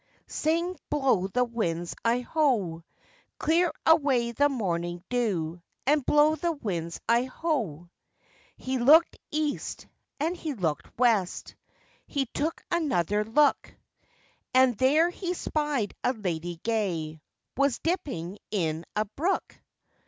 Sing, 0.25 0.75
blow 0.89 1.27
the 1.27 1.43
winds, 1.43 1.93
I 2.03 2.21
ho! 2.21 2.83
Clear 3.37 3.71
away 3.85 4.31
the 4.31 4.49
morning 4.49 5.03
dew, 5.09 5.61
And 5.85 6.03
blow 6.03 6.33
the 6.33 6.53
winds, 6.53 6.99
I 7.07 7.25
ho! 7.25 7.87
He 8.57 8.79
lookèd 8.79 9.17
east, 9.29 9.85
and 10.19 10.35
he 10.35 10.55
lookèd 10.55 10.89
west, 10.97 11.53
He 12.07 12.25
took 12.25 12.63
another 12.71 13.23
look, 13.23 13.75
And 14.55 14.75
there 14.75 15.11
he 15.11 15.35
spied 15.35 15.93
a 16.03 16.13
lady 16.13 16.59
gay, 16.63 17.21
Was 17.55 17.77
dipping 17.77 18.39
in 18.49 18.85
a 18.95 19.05
brook. 19.05 19.61